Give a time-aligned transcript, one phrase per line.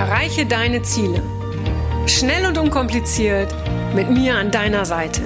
[0.00, 1.22] Erreiche deine Ziele.
[2.06, 3.54] Schnell und unkompliziert
[3.94, 5.20] mit mir an deiner Seite.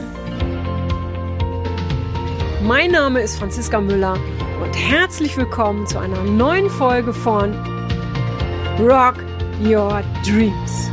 [2.61, 4.19] Mein Name ist Franziska Müller
[4.61, 7.55] und herzlich willkommen zu einer neuen Folge von
[8.81, 9.15] Rock
[9.65, 10.91] Your Dreams.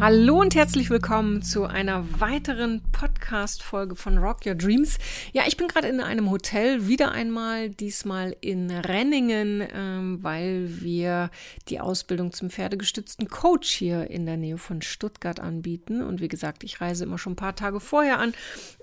[0.00, 4.96] Hallo und herzlich willkommen zu einer weiteren Podcast-Folge von Rock Your Dreams.
[5.34, 11.30] Ja, ich bin gerade in einem Hotel, wieder einmal, diesmal in Renningen, ähm, weil wir
[11.68, 16.02] die Ausbildung zum pferdegestützten Coach hier in der Nähe von Stuttgart anbieten.
[16.02, 18.32] Und wie gesagt, ich reise immer schon ein paar Tage vorher an.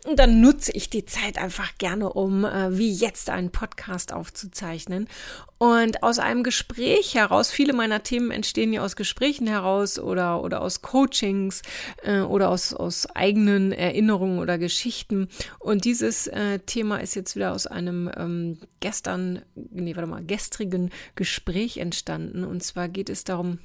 [0.06, 5.08] Und dann nutze ich die Zeit einfach gerne, um äh, wie jetzt einen Podcast aufzuzeichnen.
[5.58, 10.62] Und aus einem Gespräch heraus, viele meiner Themen entstehen ja aus Gesprächen heraus oder, oder
[10.62, 11.62] aus Coachings
[12.04, 15.28] äh, oder aus, aus eigenen Erinnerungen oder Geschichten.
[15.60, 20.92] Und dieses äh, Thema ist jetzt wieder aus einem ähm, gestern, nee, warte mal, gestrigen
[21.16, 22.44] Gespräch entstanden.
[22.44, 23.60] Und zwar geht es darum,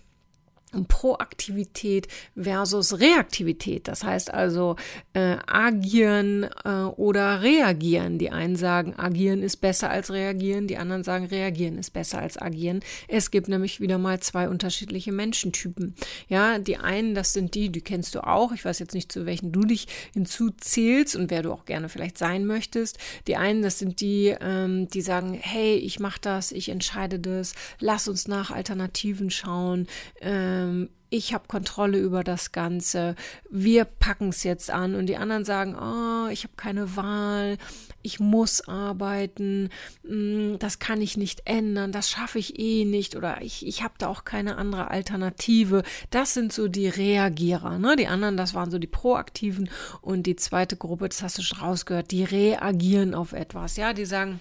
[0.88, 3.88] Proaktivität versus Reaktivität.
[3.88, 4.76] Das heißt also
[5.14, 8.18] äh, agieren äh, oder reagieren.
[8.18, 12.40] Die einen sagen, agieren ist besser als reagieren, die anderen sagen, reagieren ist besser als
[12.40, 12.80] agieren.
[13.08, 15.94] Es gibt nämlich wieder mal zwei unterschiedliche Menschentypen.
[16.28, 18.52] Ja, die einen, das sind die, die kennst du auch.
[18.52, 22.18] Ich weiß jetzt nicht, zu welchen du dich hinzuzählst und wer du auch gerne vielleicht
[22.18, 22.98] sein möchtest.
[23.26, 27.54] Die einen, das sind die, ähm, die sagen, hey, ich mache das, ich entscheide das,
[27.78, 29.86] lass uns nach Alternativen schauen.
[30.20, 33.14] Ähm, ähm, ich habe Kontrolle über das Ganze,
[33.48, 37.58] wir packen es jetzt an und die anderen sagen, oh, ich habe keine Wahl,
[38.02, 39.70] ich muss arbeiten,
[40.02, 43.94] mm, das kann ich nicht ändern, das schaffe ich eh nicht oder ich, ich habe
[43.98, 45.82] da auch keine andere Alternative.
[46.10, 47.78] Das sind so die Reagierer.
[47.78, 47.96] Ne?
[47.96, 51.60] Die anderen, das waren so die Proaktiven und die zweite Gruppe, das hast du schon
[51.60, 53.76] rausgehört, die reagieren auf etwas.
[53.76, 54.40] Ja, die sagen,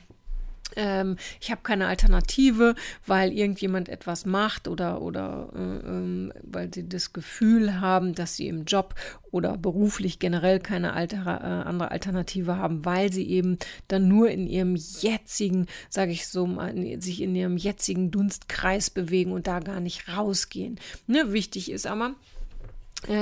[0.75, 6.88] ähm, ich habe keine Alternative, weil irgendjemand etwas macht oder, oder äh, ähm, weil sie
[6.88, 8.95] das Gefühl haben, dass sie im Job
[9.31, 14.48] oder beruflich generell keine alter, äh, andere Alternative haben, weil sie eben dann nur in
[14.48, 19.80] ihrem jetzigen, sage ich so, in, sich in ihrem jetzigen Dunstkreis bewegen und da gar
[19.80, 20.80] nicht rausgehen.
[21.08, 22.15] Ne, wichtig ist aber,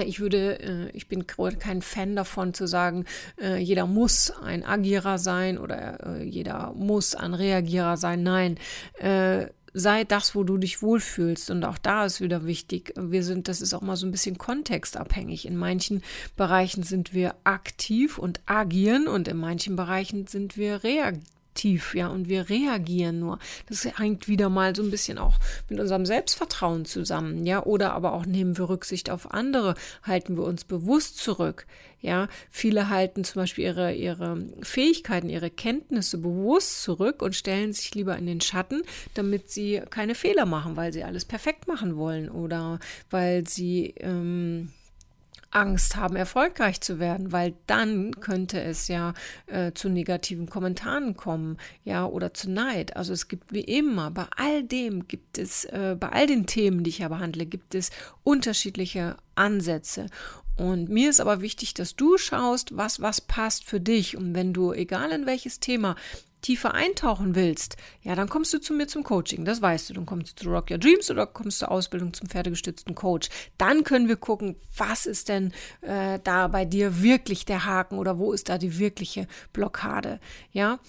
[0.05, 3.05] ich würde, äh, ich bin kein Fan davon zu sagen,
[3.41, 8.23] äh, jeder muss ein Agierer sein oder jeder muss ein Reagierer sein.
[8.23, 8.57] Nein,
[9.73, 11.49] sei das, wo du dich wohlfühlst.
[11.49, 14.37] Und auch da ist wieder wichtig, wir sind, das ist auch mal so ein bisschen
[14.37, 15.47] kontextabhängig.
[15.47, 16.03] In manchen
[16.37, 22.07] Bereichen sind wir aktiv und agieren und in manchen Bereichen sind wir reagieren aktiv, ja,
[22.07, 23.37] und wir reagieren nur.
[23.69, 25.37] Das hängt wieder mal so ein bisschen auch
[25.69, 30.43] mit unserem Selbstvertrauen zusammen, ja, oder aber auch nehmen wir Rücksicht auf andere, halten wir
[30.45, 31.67] uns bewusst zurück,
[32.01, 32.27] ja.
[32.49, 38.17] Viele halten zum Beispiel ihre, ihre Fähigkeiten, ihre Kenntnisse bewusst zurück und stellen sich lieber
[38.17, 38.81] in den Schatten,
[39.13, 42.79] damit sie keine Fehler machen, weil sie alles perfekt machen wollen oder
[43.11, 44.69] weil sie, ähm,
[45.55, 49.13] Angst haben, erfolgreich zu werden, weil dann könnte es ja
[49.47, 52.95] äh, zu negativen Kommentaren kommen, ja, oder zu Neid.
[52.95, 56.83] Also es gibt wie immer, bei all dem gibt es, äh, bei all den Themen,
[56.83, 57.91] die ich ja behandle, gibt es
[58.23, 60.07] unterschiedliche Ansätze.
[60.55, 64.15] Und mir ist aber wichtig, dass du schaust, was, was passt für dich.
[64.15, 65.95] Und wenn du, egal in welches Thema,
[66.43, 69.45] tiefer eintauchen willst, ja, dann kommst du zu mir zum Coaching.
[69.45, 69.93] Das weißt du.
[69.95, 73.29] Dann kommst du zu Rock Your Dreams oder kommst zur Ausbildung zum pferdegestützten Coach.
[73.57, 75.51] Dann können wir gucken, was ist denn
[75.81, 80.19] äh, da bei dir wirklich der Haken oder wo ist da die wirkliche Blockade.
[80.51, 80.79] Ja,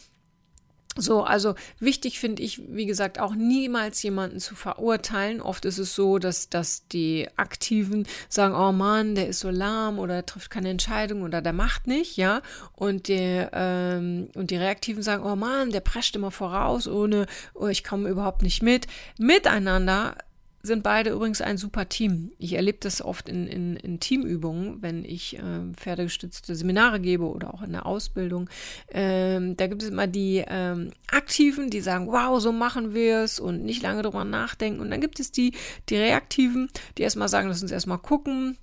[0.96, 5.40] so, also wichtig finde ich, wie gesagt, auch niemals jemanden zu verurteilen.
[5.40, 9.98] Oft ist es so, dass, dass die Aktiven sagen, oh Mann, der ist so lahm
[9.98, 12.42] oder er trifft keine Entscheidung oder der macht nicht, ja.
[12.72, 17.66] Und die, ähm, und die Reaktiven sagen, oh Mann, der prescht immer voraus, ohne, oh,
[17.66, 18.86] ich komme überhaupt nicht mit.
[19.18, 20.16] Miteinander
[20.64, 22.32] sind beide übrigens ein super Team.
[22.38, 27.52] Ich erlebe das oft in, in, in Teamübungen, wenn ich äh, pferdegestützte Seminare gebe oder
[27.52, 28.48] auch in der Ausbildung.
[28.88, 33.38] Ähm, da gibt es immer die ähm, Aktiven, die sagen, wow, so machen wir es
[33.38, 34.80] und nicht lange drüber nachdenken.
[34.80, 35.52] Und dann gibt es die,
[35.90, 38.56] die Reaktiven, die erstmal sagen, lass uns erstmal gucken,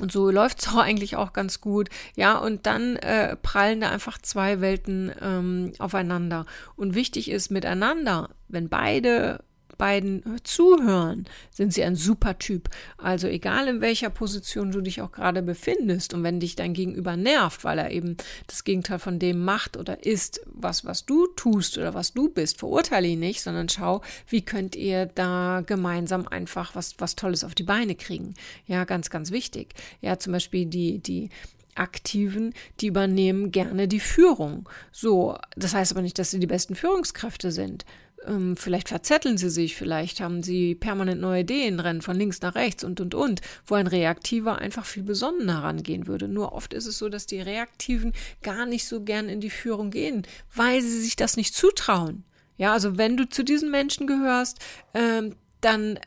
[0.00, 1.90] und so läuft es auch eigentlich auch ganz gut.
[2.16, 6.46] Ja, und dann äh, prallen da einfach zwei Welten ähm, aufeinander.
[6.76, 9.44] Und wichtig ist miteinander, wenn beide
[9.78, 12.68] beiden zuhören, sind sie ein super Typ.
[12.98, 17.16] Also egal in welcher Position du dich auch gerade befindest und wenn dich dein Gegenüber
[17.16, 18.16] nervt, weil er eben
[18.48, 22.58] das Gegenteil von dem macht oder ist, was, was du tust oder was du bist,
[22.58, 27.54] verurteile ihn nicht, sondern schau, wie könnt ihr da gemeinsam einfach was, was Tolles auf
[27.54, 28.34] die Beine kriegen.
[28.66, 29.74] Ja, ganz, ganz wichtig.
[30.00, 31.30] Ja, zum Beispiel die, die,
[31.78, 34.68] Aktiven, die übernehmen gerne die Führung.
[34.90, 37.84] So, das heißt aber nicht, dass sie die besten Führungskräfte sind
[38.26, 42.54] Ähm, vielleicht verzetteln sie sich, vielleicht haben sie permanent neue Ideen, rennen von links nach
[42.54, 46.28] rechts und, und, und, wo ein Reaktiver einfach viel besonnener rangehen würde.
[46.28, 48.12] Nur oft ist es so, dass die Reaktiven
[48.42, 52.24] gar nicht so gern in die Führung gehen, weil sie sich das nicht zutrauen.
[52.56, 54.58] Ja, also wenn du zu diesen Menschen gehörst,
[54.94, 55.98] ähm, dann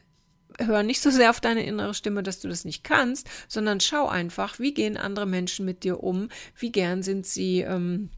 [0.59, 4.07] hör nicht so sehr auf deine innere Stimme, dass du das nicht kannst, sondern schau
[4.07, 7.61] einfach, wie gehen andere Menschen mit dir um, wie gern sind sie.
[7.61, 8.09] Ähm,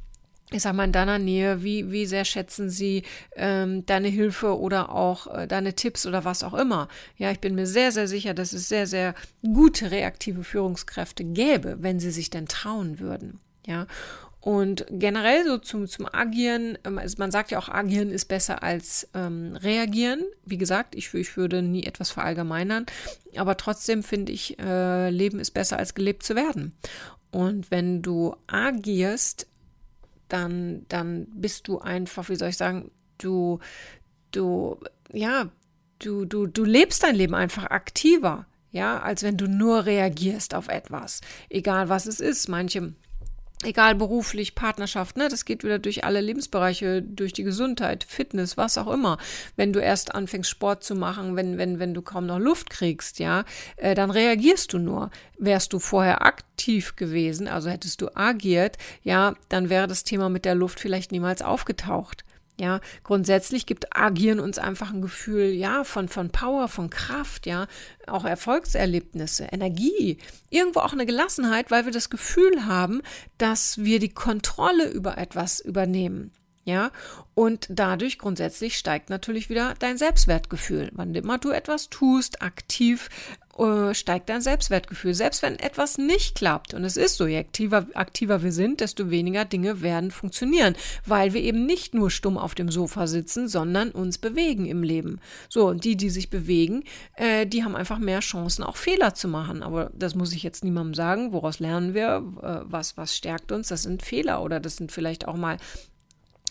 [0.53, 3.03] ich sag mal, in deiner Nähe, wie, wie sehr schätzen sie
[3.35, 6.87] ähm, deine Hilfe oder auch äh, deine Tipps oder was auch immer.
[7.17, 11.77] Ja, ich bin mir sehr, sehr sicher, dass es sehr, sehr gute reaktive Führungskräfte gäbe,
[11.79, 13.39] wenn sie sich denn trauen würden.
[13.65, 13.87] Ja,
[14.43, 18.61] und generell so zum, zum Agieren, ähm, also man sagt ja auch, Agieren ist besser
[18.61, 20.25] als ähm, Reagieren.
[20.45, 22.85] Wie gesagt, ich, ich würde nie etwas verallgemeinern,
[23.37, 26.75] aber trotzdem finde ich, äh, Leben ist besser als gelebt zu werden.
[27.31, 29.47] Und wenn du agierst,
[30.33, 32.89] dann, dann bist du einfach, wie soll ich sagen,
[33.19, 33.59] du,
[34.31, 34.79] du,
[35.11, 35.49] ja,
[35.99, 40.69] du, du, du lebst dein Leben einfach aktiver, ja, als wenn du nur reagierst auf
[40.69, 42.49] etwas, egal was es ist.
[42.49, 42.93] Manche
[43.65, 48.77] egal beruflich, Partnerschaft, ne, das geht wieder durch alle Lebensbereiche, durch die Gesundheit, Fitness, was
[48.77, 49.17] auch immer.
[49.55, 53.19] Wenn du erst anfängst Sport zu machen, wenn wenn wenn du kaum noch Luft kriegst,
[53.19, 53.45] ja,
[53.77, 55.09] äh, dann reagierst du nur.
[55.37, 60.45] Wärst du vorher aktiv gewesen, also hättest du agiert, ja, dann wäre das Thema mit
[60.45, 62.23] der Luft vielleicht niemals aufgetaucht.
[62.59, 67.65] Ja, grundsätzlich gibt Agieren uns einfach ein Gefühl, ja, von, von Power, von Kraft, ja,
[68.05, 70.19] auch Erfolgserlebnisse, Energie,
[70.51, 73.01] irgendwo auch eine Gelassenheit, weil wir das Gefühl haben,
[73.39, 76.31] dass wir die Kontrolle über etwas übernehmen.
[76.65, 76.91] Ja,
[77.33, 80.91] und dadurch grundsätzlich steigt natürlich wieder dein Selbstwertgefühl.
[80.93, 83.09] Wann immer du etwas tust, aktiv,
[83.93, 85.13] steigt dein Selbstwertgefühl.
[85.13, 89.09] Selbst wenn etwas nicht klappt, und es ist so, je aktiver, aktiver wir sind, desto
[89.09, 93.91] weniger Dinge werden funktionieren, weil wir eben nicht nur stumm auf dem Sofa sitzen, sondern
[93.91, 95.19] uns bewegen im Leben.
[95.49, 96.83] So, und die, die sich bewegen,
[97.15, 99.61] äh, die haben einfach mehr Chancen, auch Fehler zu machen.
[99.61, 101.31] Aber das muss ich jetzt niemandem sagen.
[101.31, 102.23] Woraus lernen wir?
[102.41, 103.67] Äh, was, was stärkt uns?
[103.67, 105.57] Das sind Fehler oder das sind vielleicht auch mal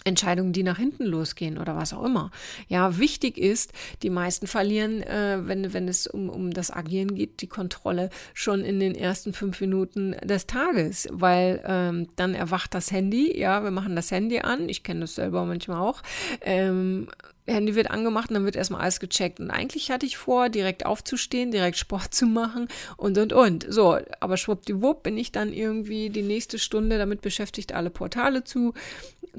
[0.04, 2.30] Entscheidungen, die nach hinten losgehen oder was auch immer.
[2.68, 3.72] Ja, wichtig ist,
[4.02, 8.60] die meisten verlieren, äh, wenn, wenn es um, um das Agieren geht, die Kontrolle schon
[8.64, 13.70] in den ersten fünf Minuten des Tages, weil ähm, dann erwacht das Handy, ja, wir
[13.70, 16.02] machen das Handy an, ich kenne das selber manchmal auch,
[16.40, 17.08] ähm,
[17.46, 19.40] Handy wird angemacht und dann wird erstmal alles gecheckt.
[19.40, 23.66] Und eigentlich hatte ich vor, direkt aufzustehen, direkt Sport zu machen und und und.
[23.68, 28.74] So, aber schwuppdiwupp bin ich dann irgendwie die nächste Stunde damit beschäftigt, alle Portale zu,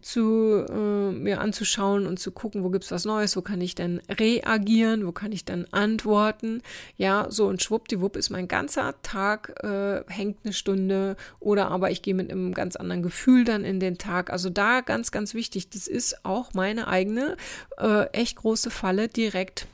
[0.02, 4.02] zu äh, mir anzuschauen und zu gucken, wo gibt's was Neues, wo kann ich denn
[4.10, 6.62] reagieren, wo kann ich dann antworten.
[6.98, 12.02] Ja, so und schwuppdiwupp ist mein ganzer Tag, äh, hängt eine Stunde oder aber ich
[12.02, 14.32] gehe mit einem ganz anderen Gefühl dann in den Tag.
[14.32, 17.38] Also da ganz, ganz wichtig, das ist auch meine eigene
[17.78, 19.68] äh, äh, echt große Falle, direkt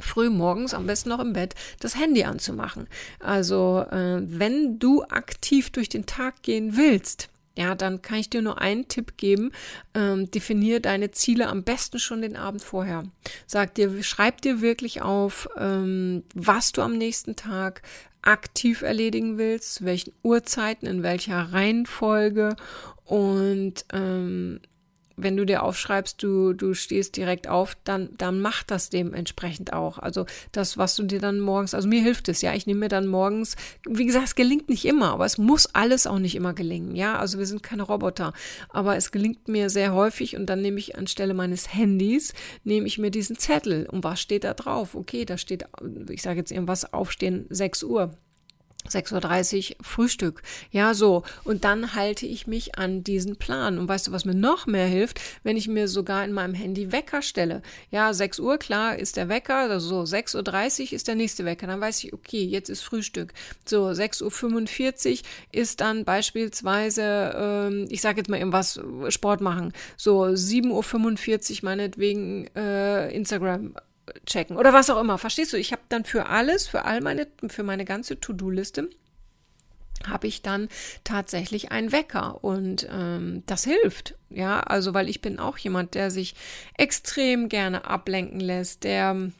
[0.00, 2.88] früh morgens, am besten noch im Bett, das Handy anzumachen.
[3.20, 8.40] Also äh, wenn du aktiv durch den Tag gehen willst, ja, dann kann ich dir
[8.40, 9.50] nur einen Tipp geben.
[9.92, 13.04] Ähm, definier deine Ziele am besten schon den Abend vorher.
[13.48, 17.82] Sag dir, schreib dir wirklich auf, ähm, was du am nächsten Tag
[18.22, 22.54] aktiv erledigen willst, zu welchen Uhrzeiten, in welcher Reihenfolge
[23.04, 24.60] und ähm,
[25.18, 29.98] wenn du dir aufschreibst, du, du stehst direkt auf, dann, dann mach das dementsprechend auch.
[29.98, 32.88] Also das, was du dir dann morgens, also mir hilft es, ja, ich nehme mir
[32.88, 33.56] dann morgens,
[33.88, 37.18] wie gesagt, es gelingt nicht immer, aber es muss alles auch nicht immer gelingen, ja,
[37.18, 38.32] also wir sind keine Roboter,
[38.68, 42.32] aber es gelingt mir sehr häufig und dann nehme ich anstelle meines Handys,
[42.64, 44.94] nehme ich mir diesen Zettel und was steht da drauf?
[44.94, 45.64] Okay, da steht,
[46.08, 48.12] ich sage jetzt irgendwas, aufstehen 6 Uhr.
[48.88, 50.42] 6.30 Uhr Frühstück.
[50.70, 51.22] Ja, so.
[51.44, 53.78] Und dann halte ich mich an diesen Plan.
[53.78, 55.20] Und weißt du, was mir noch mehr hilft?
[55.42, 57.62] Wenn ich mir sogar in meinem Handy Wecker stelle.
[57.90, 59.70] Ja, 6 Uhr, klar, ist der Wecker.
[59.70, 61.66] Also so, 6.30 Uhr ist der nächste Wecker.
[61.66, 63.32] Dann weiß ich, okay, jetzt ist Frühstück.
[63.66, 65.18] So, 6.45 Uhr
[65.52, 69.72] ist dann beispielsweise, ähm, ich sage jetzt mal irgendwas, Sport machen.
[69.96, 73.74] So, 7.45 Uhr meinetwegen äh, Instagram
[74.26, 75.18] checken oder was auch immer.
[75.18, 75.56] Verstehst du?
[75.56, 78.88] Ich habe dann für alles, für all meine, für meine ganze To-Do-Liste
[80.06, 80.68] habe ich dann
[81.04, 86.10] tatsächlich einen Wecker und ähm, das hilft, ja, also weil ich bin auch jemand, der
[86.10, 86.34] sich
[86.76, 89.30] extrem gerne ablenken lässt, der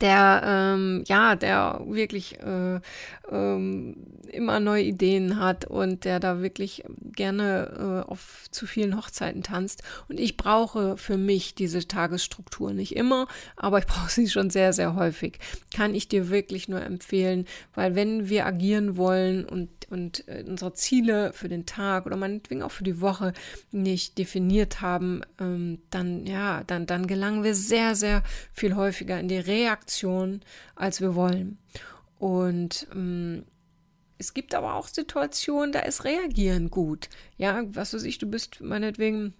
[0.00, 2.80] der ähm, ja, der wirklich äh,
[3.30, 3.96] ähm,
[4.32, 9.82] immer neue Ideen hat und der da wirklich gerne äh, auf zu vielen Hochzeiten tanzt.
[10.08, 13.26] Und ich brauche für mich diese Tagesstruktur nicht immer,
[13.56, 15.38] aber ich brauche sie schon sehr, sehr häufig.
[15.74, 20.74] Kann ich dir wirklich nur empfehlen, weil wenn wir agieren wollen und, und äh, unsere
[20.74, 23.32] Ziele für den Tag oder meinetwegen auch für die Woche
[23.70, 29.28] nicht definiert haben, ähm, dann ja, dann, dann gelangen wir sehr, sehr viel häufiger in
[29.28, 30.40] die Reaktion,
[30.74, 31.58] als wir wollen.
[32.18, 33.44] Und ähm,
[34.18, 37.08] es gibt aber auch Situationen, da ist Reagieren gut.
[37.36, 39.34] Ja, was weiß ich, du bist meinetwegen,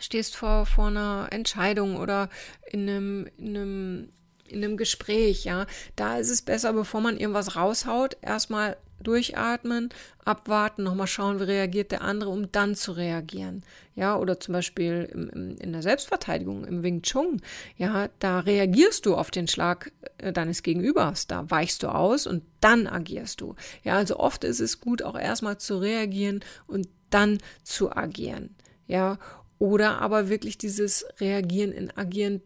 [0.00, 2.28] stehst vor, vor einer Entscheidung oder
[2.70, 4.12] in einem, in einem,
[4.48, 5.66] in einem Gespräch, ja.
[5.96, 9.90] Da ist es besser, bevor man irgendwas raushaut, erstmal durchatmen,
[10.24, 13.62] abwarten, nochmal schauen, wie reagiert der andere, um dann zu reagieren.
[13.94, 17.40] Ja, oder zum Beispiel im, im, in der Selbstverteidigung, im Wing Chun,
[17.76, 22.42] ja, da reagierst du auf den Schlag äh, deines Gegenübers, da weichst du aus und
[22.60, 23.54] dann agierst du.
[23.84, 28.54] Ja, also oft ist es gut, auch erstmal zu reagieren und dann zu agieren.
[28.86, 29.18] Ja,
[29.58, 32.42] oder aber wirklich dieses Reagieren in Agieren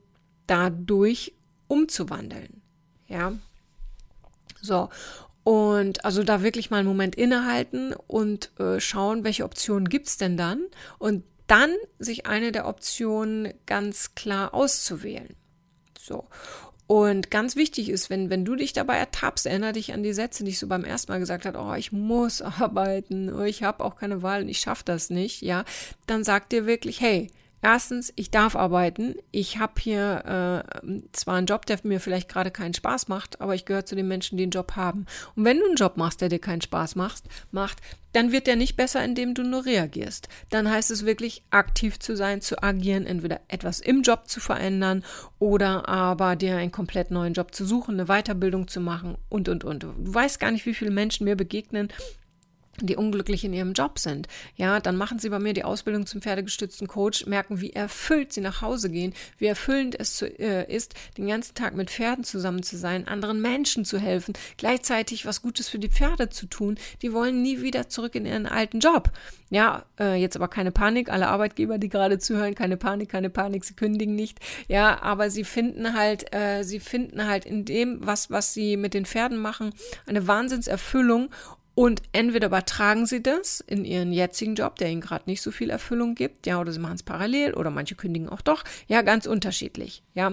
[0.46, 1.34] dadurch
[1.68, 2.62] umzuwandeln.
[3.08, 3.32] Ja,
[4.62, 4.88] so.
[5.44, 10.36] Und also da wirklich mal einen Moment innehalten und äh, schauen, welche Optionen gibt's denn
[10.36, 10.66] dann
[10.98, 15.34] und dann sich eine der Optionen ganz klar auszuwählen.
[15.98, 16.28] So.
[16.86, 20.44] Und ganz wichtig ist, wenn, wenn du dich dabei ertappst, erinnere dich an die Sätze,
[20.44, 23.84] die ich so beim ersten Mal gesagt habe, oh, ich muss arbeiten, oh, ich habe
[23.84, 25.64] auch keine Wahl und ich schaffe das nicht, ja,
[26.06, 27.28] dann sag dir wirklich, hey,
[27.64, 29.14] Erstens, ich darf arbeiten.
[29.30, 33.54] Ich habe hier äh, zwar einen Job, der mir vielleicht gerade keinen Spaß macht, aber
[33.54, 35.06] ich gehöre zu den Menschen, die einen Job haben.
[35.36, 37.78] Und wenn du einen Job machst, der dir keinen Spaß macht, macht,
[38.12, 40.28] dann wird der nicht besser, indem du nur reagierst.
[40.50, 45.04] Dann heißt es wirklich, aktiv zu sein, zu agieren, entweder etwas im Job zu verändern
[45.38, 49.62] oder aber dir einen komplett neuen Job zu suchen, eine Weiterbildung zu machen und, und,
[49.62, 49.84] und.
[49.84, 51.88] Du weißt gar nicht, wie viele Menschen mir begegnen,
[52.86, 54.28] die unglücklich in ihrem Job sind.
[54.56, 58.40] Ja, dann machen sie bei mir die Ausbildung zum pferdegestützten Coach, merken, wie erfüllt sie
[58.40, 62.62] nach Hause gehen, wie erfüllend es zu, äh, ist, den ganzen Tag mit Pferden zusammen
[62.62, 66.78] zu sein, anderen Menschen zu helfen, gleichzeitig was Gutes für die Pferde zu tun.
[67.02, 69.10] Die wollen nie wieder zurück in ihren alten Job.
[69.52, 73.66] Ja, äh, jetzt aber keine Panik, alle Arbeitgeber, die gerade zuhören, keine Panik, keine Panik,
[73.66, 74.38] sie kündigen nicht.
[74.66, 78.94] Ja, aber sie finden halt, äh, sie finden halt in dem, was, was sie mit
[78.94, 79.74] den Pferden machen,
[80.06, 81.28] eine Wahnsinnserfüllung
[81.74, 85.70] und entweder übertragen sie das in ihren jetzigen Job, der ihnen gerade nicht so viel
[85.70, 89.26] Erfüllung gibt, ja, oder sie machen es parallel oder manche kündigen auch doch, ja, ganz
[89.26, 90.32] unterschiedlich, ja.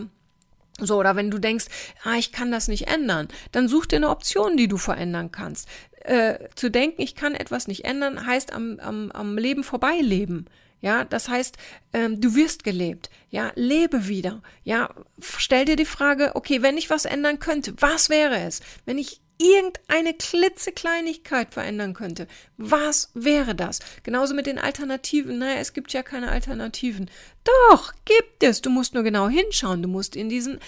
[0.81, 1.65] So, oder wenn du denkst,
[2.03, 5.67] ah, ich kann das nicht ändern, dann such dir eine Option, die du verändern kannst.
[6.01, 10.45] Äh, zu denken, ich kann etwas nicht ändern, heißt am, am, am Leben vorbeileben.
[10.81, 11.57] Ja, das heißt,
[11.91, 13.09] ähm, du wirst gelebt.
[13.29, 14.41] Ja, lebe wieder.
[14.63, 18.61] Ja, stell dir die Frage, okay, wenn ich was ändern könnte, was wäre es?
[18.85, 22.27] Wenn ich irgendeine klitzekleinigkeit verändern könnte,
[22.57, 23.79] was wäre das?
[24.03, 25.39] Genauso mit den Alternativen.
[25.39, 27.09] Naja, es gibt ja keine Alternativen.
[27.43, 28.61] Doch, gibt es.
[28.61, 29.81] Du musst nur genau hinschauen.
[29.81, 30.59] Du musst in diesen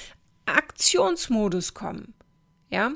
[0.46, 2.14] Aktionsmodus kommen.
[2.70, 2.94] Ja?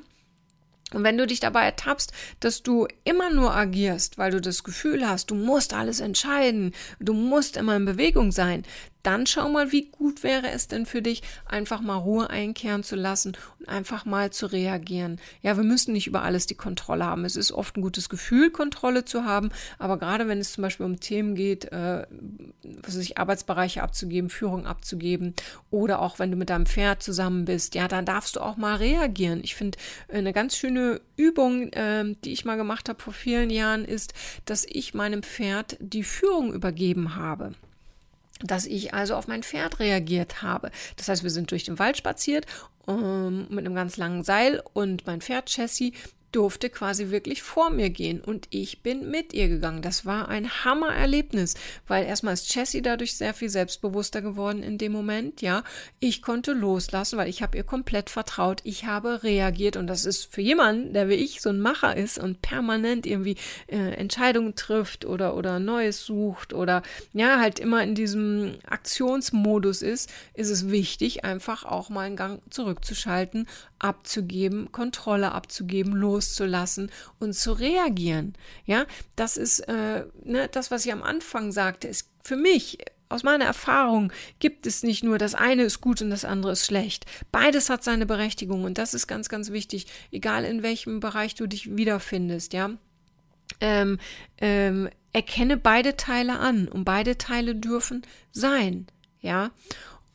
[0.93, 5.07] Und wenn du dich dabei ertappst, dass du immer nur agierst, weil du das Gefühl
[5.07, 8.63] hast, du musst alles entscheiden, du musst immer in Bewegung sein,
[9.05, 12.95] dann schau mal, wie gut wäre es denn für dich, einfach mal Ruhe einkehren zu
[12.95, 15.19] lassen und einfach mal zu reagieren.
[15.41, 17.25] Ja, wir müssen nicht über alles die Kontrolle haben.
[17.25, 20.85] Es ist oft ein gutes Gefühl, Kontrolle zu haben, aber gerade wenn es zum Beispiel
[20.85, 22.05] um Themen geht, äh,
[22.63, 25.35] was ich, Arbeitsbereiche abzugeben, Führung abzugeben
[25.69, 28.77] oder auch wenn du mit deinem Pferd zusammen bist, ja, dann darfst du auch mal
[28.77, 29.39] reagieren.
[29.43, 29.77] Ich finde,
[30.09, 34.13] eine ganz schöne Übung, äh, die ich mal gemacht habe vor vielen Jahren, ist,
[34.45, 37.53] dass ich meinem Pferd die Führung übergeben habe
[38.47, 40.71] dass ich also auf mein Pferd reagiert habe.
[40.97, 42.45] Das heißt, wir sind durch den Wald spaziert
[42.87, 45.93] ähm, mit einem ganz langen Seil und mein Pferd Chassis
[46.35, 49.81] durfte quasi wirklich vor mir gehen und ich bin mit ihr gegangen.
[49.81, 51.55] Das war ein Hammererlebnis,
[51.87, 55.63] weil erstmal ist Jessie dadurch sehr viel selbstbewusster geworden in dem Moment, ja.
[55.99, 58.59] Ich konnte loslassen, weil ich habe ihr komplett vertraut.
[58.65, 62.17] Ich habe reagiert und das ist für jemanden, der wie ich so ein Macher ist
[62.17, 63.37] und permanent irgendwie
[63.67, 70.11] äh, Entscheidungen trifft oder oder Neues sucht oder ja, halt immer in diesem Aktionsmodus ist,
[70.33, 73.47] ist es wichtig einfach auch mal einen Gang zurückzuschalten,
[73.79, 78.33] abzugeben, Kontrolle abzugeben, loszulassen und zu reagieren.
[78.65, 82.79] Ja, das ist äh, ne, das, was ich am Anfang sagte, ist für mich
[83.09, 86.65] aus meiner Erfahrung gibt es nicht nur das eine ist gut und das andere ist
[86.65, 87.05] schlecht.
[87.31, 91.47] Beides hat seine Berechtigung und das ist ganz, ganz wichtig, egal in welchem Bereich du
[91.47, 92.71] dich wiederfindest, ja.
[93.61, 93.99] Ähm,
[94.39, 98.01] ähm, erkenne beide Teile an und beide Teile dürfen
[98.31, 98.87] sein,
[99.21, 99.51] ja.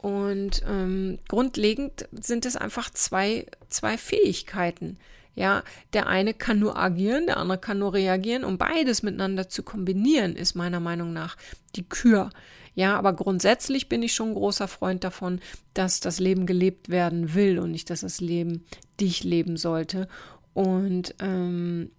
[0.00, 4.96] Und ähm, grundlegend sind es einfach zwei, zwei Fähigkeiten.
[5.34, 9.62] Ja, der eine kann nur agieren, der andere kann nur reagieren und beides miteinander zu
[9.62, 11.36] kombinieren ist meiner Meinung nach
[11.76, 12.30] die Kür.
[12.74, 15.40] Ja, aber grundsätzlich bin ich schon ein großer Freund davon,
[15.74, 18.64] dass das Leben gelebt werden will und nicht, dass das Leben
[19.00, 20.08] dich leben sollte.
[20.54, 21.90] Und ähm,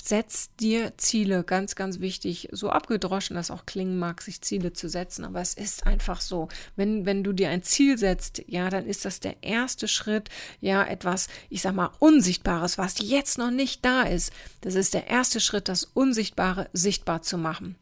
[0.00, 4.88] setz dir Ziele, ganz, ganz wichtig, so abgedroschen das auch klingen mag, sich Ziele zu
[4.88, 6.48] setzen, aber es ist einfach so.
[6.76, 10.28] Wenn, wenn du dir ein Ziel setzt, ja, dann ist das der erste Schritt,
[10.60, 14.32] ja, etwas, ich sag mal, Unsichtbares, was jetzt noch nicht da ist.
[14.60, 17.76] Das ist der erste Schritt, das Unsichtbare sichtbar zu machen.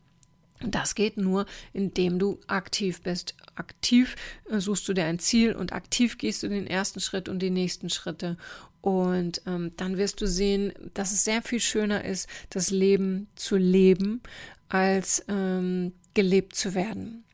[0.63, 3.35] Und das geht nur, indem du aktiv bist.
[3.55, 4.17] Aktiv
[4.51, 7.51] äh, suchst du dir ein Ziel und aktiv gehst du den ersten Schritt und die
[7.51, 8.37] nächsten Schritte.
[8.81, 13.57] Und ähm, dann wirst du sehen, dass es sehr viel schöner ist, das Leben zu
[13.57, 14.23] leben,
[14.69, 17.25] als ähm, gelebt zu werden.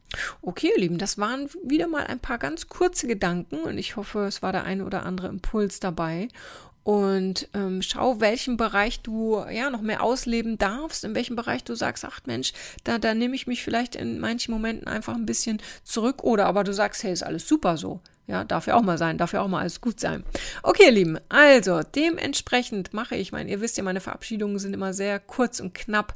[0.40, 4.20] Okay, ihr Lieben, das waren wieder mal ein paar ganz kurze Gedanken und ich hoffe,
[4.20, 6.28] es war der eine oder andere Impuls dabei
[6.86, 11.74] und ähm, schau, welchen Bereich du ja noch mehr ausleben darfst, in welchem Bereich du
[11.74, 12.52] sagst, ach Mensch,
[12.84, 16.62] da, da nehme ich mich vielleicht in manchen Momenten einfach ein bisschen zurück oder aber
[16.62, 18.00] du sagst, hey, ist alles super so.
[18.26, 20.24] Ja, darf ja auch mal sein, darf ja auch mal alles gut sein.
[20.64, 24.92] Okay, ihr Lieben, also dementsprechend mache ich, mein, ihr wisst ja, meine Verabschiedungen sind immer
[24.92, 26.14] sehr kurz und knapp.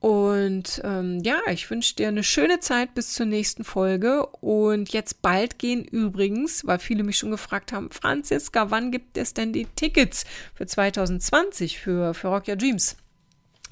[0.00, 4.24] Und ähm, ja, ich wünsche dir eine schöne Zeit bis zur nächsten Folge.
[4.40, 9.34] Und jetzt bald gehen übrigens, weil viele mich schon gefragt haben, Franziska, wann gibt es
[9.34, 10.24] denn die Tickets
[10.54, 12.96] für 2020 für, für Rock Your Dreams?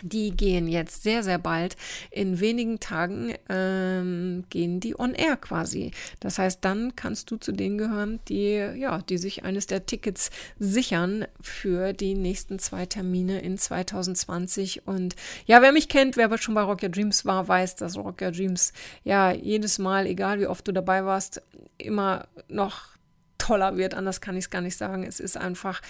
[0.02, 1.76] Die gehen jetzt sehr, sehr bald.
[2.10, 5.92] In wenigen Tagen ähm, gehen die on air quasi.
[6.20, 10.30] Das heißt, dann kannst du zu denen gehören, die, ja, die sich eines der Tickets
[10.58, 14.86] sichern für die nächsten zwei Termine in 2020.
[14.86, 17.96] Und ja, wer mich kennt, wer aber schon bei Rock Your Dreams war, weiß, dass
[17.96, 18.72] Rock Your Dreams
[19.04, 21.42] ja jedes Mal, egal wie oft du dabei warst,
[21.78, 22.97] immer noch
[23.48, 23.94] toller wird.
[23.94, 25.04] Anders kann ich es gar nicht sagen.
[25.04, 25.80] Es ist einfach,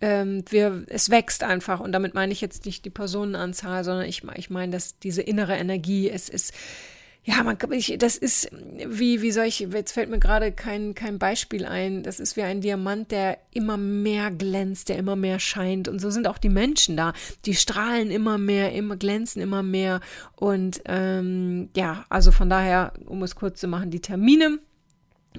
[0.00, 1.80] ähm, wir, es wächst einfach.
[1.80, 5.56] Und damit meine ich jetzt nicht die Personenanzahl, sondern ich, ich meine, dass diese innere
[5.56, 6.52] Energie, es ist,
[7.24, 11.18] ja, man, ich, das ist wie, wie soll ich, jetzt fällt mir gerade kein, kein
[11.18, 12.02] Beispiel ein.
[12.02, 15.88] Das ist wie ein Diamant, der immer mehr glänzt, der immer mehr scheint.
[15.88, 17.14] Und so sind auch die Menschen da.
[17.46, 20.00] Die strahlen immer mehr, immer glänzen immer mehr.
[20.36, 24.58] Und ähm, ja, also von daher, um es kurz zu machen, die Termine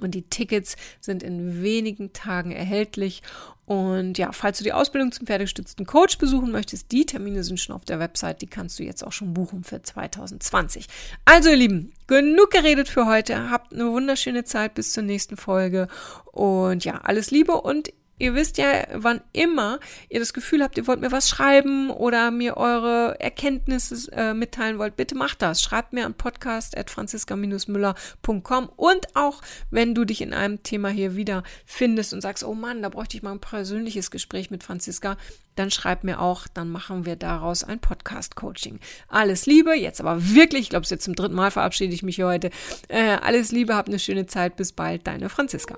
[0.02, 3.24] und die Tickets sind in wenigen Tagen erhältlich.
[3.66, 7.76] Und ja, falls du die Ausbildung zum pferdegestützten Coach besuchen möchtest, die Termine sind schon
[7.76, 10.88] auf der Website, die kannst du jetzt auch schon buchen für 2020.
[11.26, 13.50] Also ihr Lieben, genug geredet für heute.
[13.50, 15.90] Habt eine wunderschöne Zeit bis zur nächsten Folge.
[16.32, 20.88] Und ja, alles Liebe und Ihr wisst ja, wann immer ihr das Gefühl habt, ihr
[20.88, 25.62] wollt mir was schreiben oder mir eure Erkenntnisse äh, mitteilen wollt, bitte macht das.
[25.62, 32.14] Schreibt mir an podcast.franziska-müller.com und auch, wenn du dich in einem Thema hier wieder findest
[32.14, 35.18] und sagst, oh Mann, da bräuchte ich mal ein persönliches Gespräch mit Franziska,
[35.56, 38.80] dann schreib mir auch, dann machen wir daraus ein Podcast-Coaching.
[39.08, 42.50] Alles Liebe, jetzt aber wirklich, ich glaube, jetzt zum dritten Mal verabschiede ich mich heute.
[42.88, 45.78] Äh, alles Liebe, habt eine schöne Zeit, bis bald, deine Franziska.